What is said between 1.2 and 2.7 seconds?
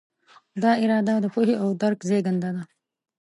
د پوهې او درک زېږنده ده.